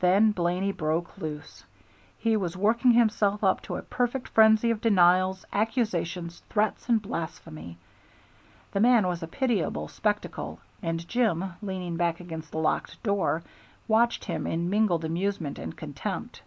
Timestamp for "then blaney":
0.00-0.72